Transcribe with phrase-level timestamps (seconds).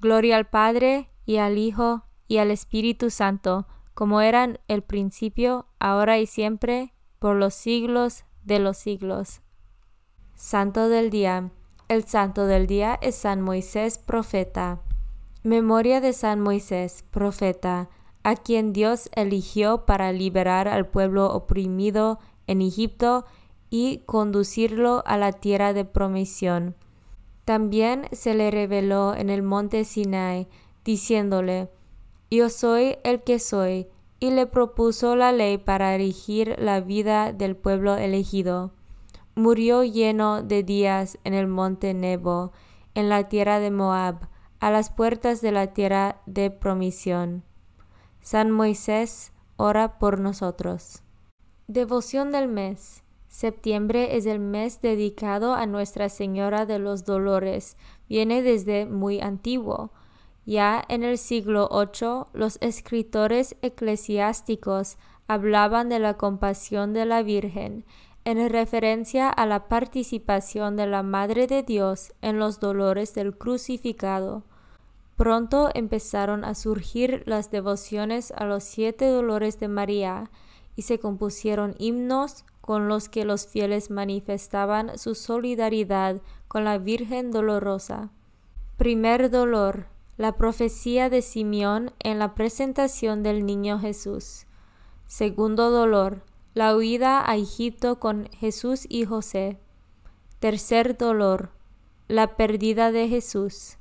[0.00, 6.18] Gloria al Padre y al Hijo y al Espíritu Santo, como eran el principio, ahora
[6.18, 9.42] y siempre, por los siglos de los siglos.
[10.34, 11.50] Santo del Día.
[11.88, 14.80] El Santo del Día es San Moisés, profeta.
[15.42, 17.90] Memoria de San Moisés, profeta,
[18.22, 23.26] a quien Dios eligió para liberar al pueblo oprimido en Egipto
[23.68, 26.74] y conducirlo a la tierra de promisión
[27.50, 30.46] también se le reveló en el monte Sinai,
[30.84, 31.68] diciéndole,
[32.30, 33.88] Yo soy el que soy,
[34.20, 38.70] y le propuso la ley para erigir la vida del pueblo elegido.
[39.34, 42.52] Murió lleno de días en el monte Nebo,
[42.94, 44.28] en la tierra de Moab,
[44.60, 47.42] a las puertas de la tierra de promisión.
[48.20, 51.02] San Moisés, ora por nosotros.
[51.66, 53.02] Devoción del mes.
[53.30, 57.76] Septiembre es el mes dedicado a Nuestra Señora de los Dolores.
[58.08, 59.92] Viene desde muy antiguo.
[60.46, 64.98] Ya en el siglo VIII los escritores eclesiásticos
[65.28, 67.84] hablaban de la compasión de la Virgen
[68.24, 74.42] en referencia a la participación de la Madre de Dios en los dolores del crucificado.
[75.16, 80.30] Pronto empezaron a surgir las devociones a los siete dolores de María
[80.80, 87.32] y se compusieron himnos, con los que los fieles manifestaban su solidaridad con la Virgen
[87.32, 88.08] Dolorosa.
[88.78, 89.88] Primer dolor.
[90.16, 94.46] La profecía de Simeón en la presentación del niño Jesús.
[95.06, 96.22] Segundo dolor.
[96.54, 99.58] La huida a Egipto con Jesús y José.
[100.38, 101.50] Tercer dolor.
[102.08, 103.76] La pérdida de Jesús.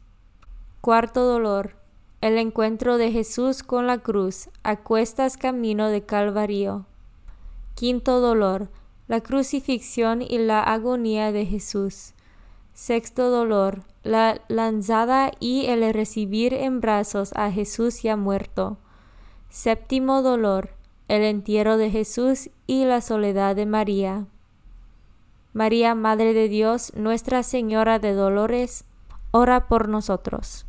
[0.82, 1.78] Cuarto dolor.
[2.20, 6.89] El encuentro de Jesús con la cruz a cuestas camino de Calvario.
[7.80, 8.68] Quinto dolor
[9.08, 12.14] la crucifixión y la agonía de Jesús.
[12.74, 18.80] Sexto dolor, la lanzada y el recibir en brazos a Jesús ya muerto.
[19.50, 20.72] Séptimo dolor,
[21.08, 24.26] el entierro de Jesús y la soledad de María.
[25.54, 28.84] María, Madre de Dios, Nuestra Señora de Dolores,
[29.32, 30.66] ora por nosotros.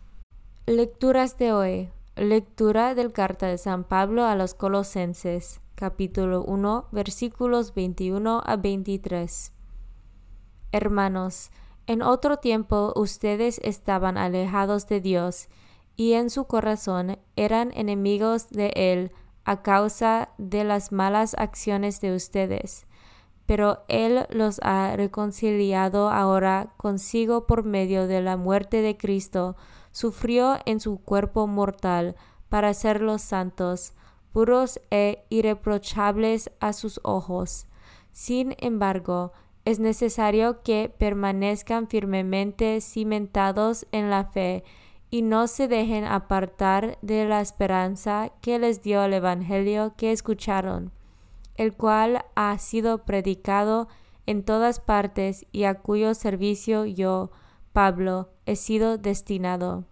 [0.64, 1.88] Lecturas de hoy.
[2.14, 9.54] Lectura del carta de San Pablo a los Colosenses capítulo 1, versículos 21 a 23.
[10.72, 11.50] Hermanos,
[11.86, 15.48] en otro tiempo ustedes estaban alejados de Dios,
[15.96, 19.10] y en su corazón eran enemigos de Él
[19.44, 22.86] a causa de las malas acciones de ustedes.
[23.46, 29.56] pero Él los ha reconciliado ahora consigo por medio de la muerte de Cristo,
[29.92, 32.16] sufrió en su cuerpo mortal
[32.50, 33.94] para hacerlos santos,
[34.32, 37.66] puros e irreprochables a sus ojos.
[38.12, 39.32] Sin embargo,
[39.64, 44.64] es necesario que permanezcan firmemente cimentados en la fe
[45.10, 50.92] y no se dejen apartar de la esperanza que les dio el Evangelio que escucharon
[51.60, 53.86] el cual ha sido predicado
[54.24, 57.32] en todas partes y a cuyo servicio yo,
[57.74, 59.84] Pablo, he sido destinado.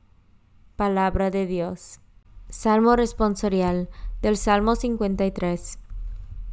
[0.77, 2.01] Palabra de Dios.
[2.49, 3.91] Salmo responsorial
[4.23, 5.79] del Salmo 53.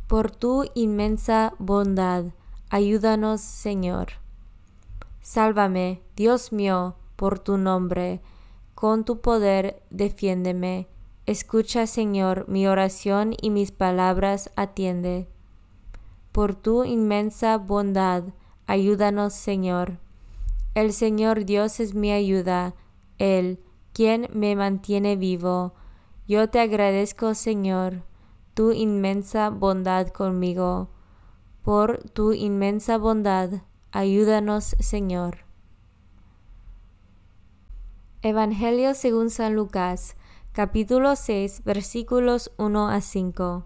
[0.07, 2.25] Por tu inmensa bondad,
[2.69, 4.07] ayúdanos, Señor.
[5.21, 8.21] Sálvame, Dios mío, por tu nombre,
[8.75, 10.87] con tu poder defiéndeme
[11.27, 15.27] Escucha, Señor, mi oración y mis palabras atiende.
[16.31, 18.25] Por tu inmensa bondad,
[18.67, 19.97] ayúdanos, Señor.
[20.75, 22.75] El Señor Dios es mi ayuda,
[23.17, 23.59] Él,
[23.91, 25.73] quien me mantiene vivo.
[26.27, 28.01] Yo te agradezco, Señor,
[28.55, 30.89] tu inmensa bondad conmigo.
[31.61, 33.61] Por tu inmensa bondad,
[33.91, 35.45] ayúdanos, Señor.
[38.23, 40.15] Evangelio según San Lucas
[40.51, 43.65] capítulo 6, versículos 1 a 5.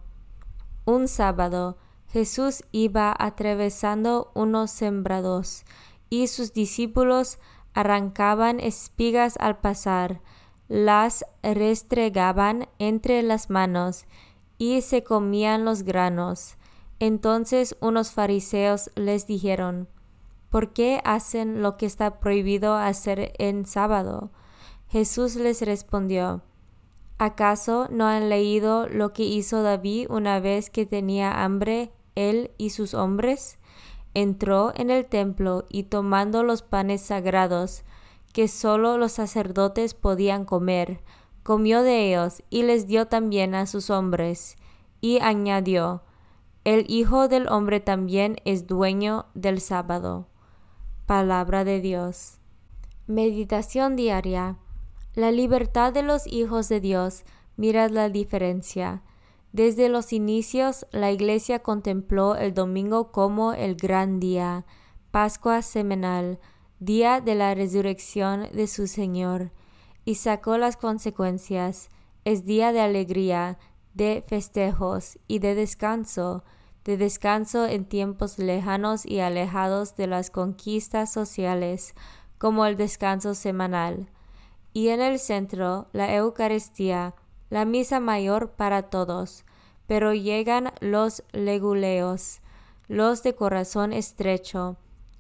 [0.84, 1.78] Un sábado,
[2.08, 5.64] Jesús iba atravesando unos sembrados,
[6.10, 7.40] y sus discípulos
[7.74, 10.20] arrancaban espigas al pasar,
[10.70, 14.06] las restregaban entre las manos,
[14.58, 16.56] y se comían los granos.
[17.00, 19.90] Entonces unos fariseos les dijeron,
[20.50, 24.32] ¿Por qué hacen lo que está prohibido hacer en sábado?
[24.90, 26.44] Jesús les respondió,
[27.20, 32.72] ¿Acaso no han leído lo que hizo David una vez que tenía hambre él y
[32.72, 33.60] sus hombres?
[34.14, 37.84] Entró en el templo y tomando los panes sagrados,
[38.34, 41.02] que sólo los sacerdotes podían comer,
[41.44, 44.56] comió de ellos y les dio también a sus hombres.
[45.02, 46.04] Y añadió,
[46.64, 50.28] El Hijo del Hombre también es dueño del sábado.
[51.06, 52.40] Palabra de Dios.
[53.08, 54.58] Meditación diaria.
[55.16, 57.24] La libertad de los hijos de Dios,
[57.58, 59.02] mirad la diferencia.
[59.52, 64.66] Desde los inicios, la Iglesia contempló el domingo como el gran día,
[65.10, 66.40] Pascua semanal,
[66.80, 69.52] día de la resurrección de su Señor,
[70.06, 71.90] y sacó las consecuencias.
[72.26, 73.58] Es día de alegría,
[73.94, 76.44] de festejos y de descanso,
[76.84, 81.94] de descanso en tiempos lejanos y alejados de las conquistas sociales,
[82.38, 84.10] como el descanso semanal
[84.74, 87.16] y en el centro la Eucaristía,
[87.50, 89.44] la misa mayor para todos.
[89.88, 92.42] Pero llegan los leguleos,
[92.88, 94.78] los de corazón estrecho,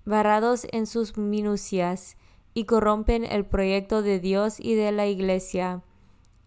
[0.10, 2.18] varados en sus minucias,
[2.54, 5.84] y corrompen el proyecto de Dios y de la Iglesia.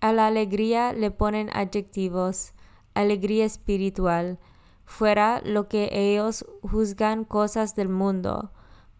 [0.00, 2.52] A la alegría le ponen adjetivos,
[2.92, 4.38] alegría espiritual,
[4.84, 8.50] fuera lo que ellos juzgan cosas del mundo.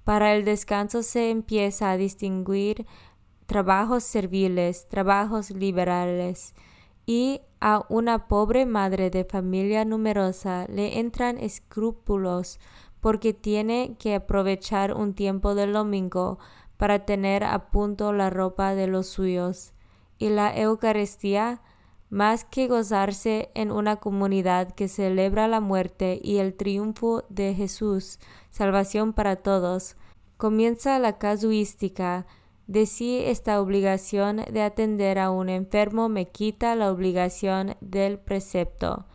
[0.05, 2.87] Para el descanso se empieza a distinguir
[3.47, 6.55] trabajos serviles, trabajos liberales,
[7.05, 12.61] y a una pobre madre de familia numerosa le entran escrúpulos
[13.03, 16.39] porque tiene que aprovechar un tiempo del domingo
[16.77, 19.73] para tener a punto la ropa de los suyos.
[20.19, 21.63] Y la Eucaristía,
[22.11, 28.21] más que gozarse en una comunidad que celebra la muerte y el triunfo de Jesús,
[28.51, 29.97] salvación para todos,
[30.37, 32.25] comienza la casuística,
[32.69, 39.07] de sí esta obligación de atender a un enfermo me quita la obligación del precepto.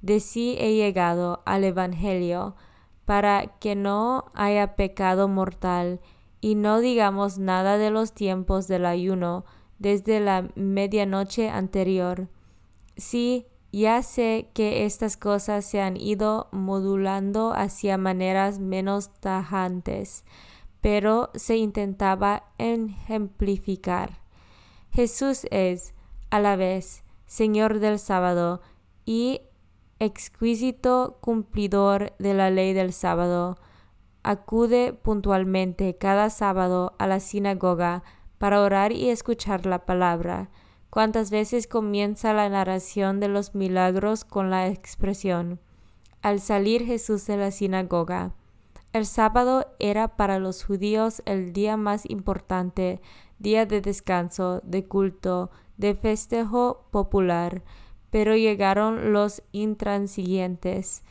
[0.00, 2.56] De sí he llegado al Evangelio
[3.06, 6.00] para que no haya pecado mortal
[6.42, 9.46] y no digamos nada de los tiempos del ayuno
[9.78, 12.28] desde la medianoche anterior.
[12.96, 20.24] Sí, ya sé que estas cosas se han ido modulando hacia maneras menos tajantes,
[20.80, 24.18] pero se intentaba ejemplificar.
[24.90, 25.94] Jesús es,
[26.30, 28.62] a la vez, Señor del sábado
[29.04, 29.42] y
[29.98, 33.56] exquisito cumplidor de la ley del sábado.
[34.22, 38.02] Acude puntualmente cada sábado a la sinagoga
[38.38, 40.50] para orar y escuchar la palabra.
[40.90, 45.60] Cuántas veces comienza la narración de los milagros con la expresión,
[46.22, 48.32] al salir Jesús de la sinagoga.
[48.92, 53.00] El sábado era para los judíos el día más importante,
[53.38, 57.62] día de descanso, de culto, de festejo popular,
[58.10, 61.02] pero llegaron los intransigentes,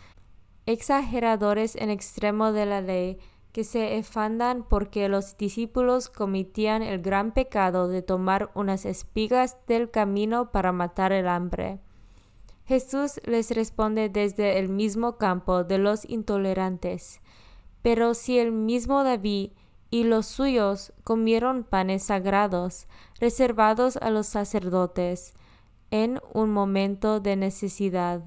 [0.65, 3.19] exageradores en extremo de la ley,
[3.51, 9.89] que se efandan porque los discípulos cometían el gran pecado de tomar unas espigas del
[9.89, 11.79] camino para matar el hambre.
[12.65, 17.21] Jesús les responde desde el mismo campo de los intolerantes.
[17.81, 19.51] Pero si el mismo David
[19.91, 22.87] y los suyos comieron panes sagrados,
[23.19, 25.33] reservados a los sacerdotes,
[25.91, 28.23] en un momento de necesidad,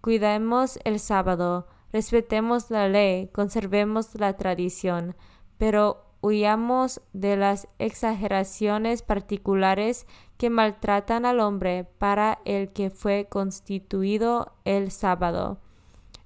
[0.00, 5.14] cuidemos el sábado, Respetemos la ley, conservemos la tradición,
[5.58, 10.06] pero huyamos de las exageraciones particulares
[10.38, 15.58] que maltratan al hombre para el que fue constituido el sábado.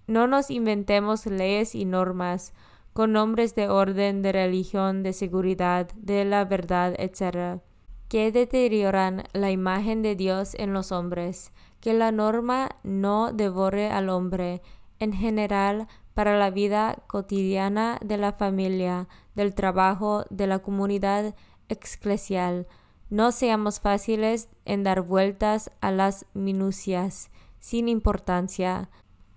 [0.06, 2.54] No nos inventemos leyes y normas
[2.92, 7.60] con nombres de orden, de religión, de seguridad, de la verdad, etc.,
[8.08, 14.08] que deterioran la imagen de Dios en los hombres, que la norma no devore al
[14.08, 14.62] hombre,
[14.98, 21.34] en general para la vida cotidiana de la familia, del trabajo, de la comunidad
[21.68, 22.66] eclesial.
[23.10, 28.88] No seamos fáciles en dar vueltas a las minucias, sin importancia.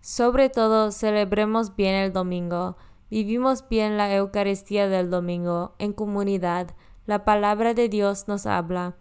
[0.01, 2.77] Sobre todo, celebremos bien el domingo.
[3.11, 6.75] Vivimos bien la Eucaristía del domingo en comunidad.
[7.09, 8.93] La palabra de Dios nos habla.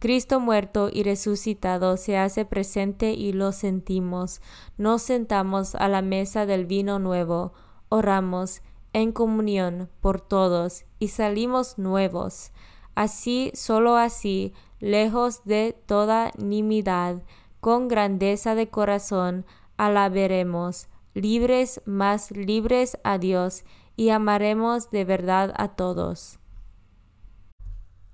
[0.00, 4.40] Cristo muerto y resucitado se hace presente y lo sentimos.
[4.78, 7.52] Nos sentamos a la mesa del vino nuevo,
[7.88, 12.50] oramos en comunión por todos y salimos nuevos.
[12.96, 17.22] Así, solo así, lejos de toda nimidad,
[17.60, 23.62] con grandeza de corazón, alabaremos, libres más libres a Dios,
[23.94, 26.40] y amaremos de verdad a todos.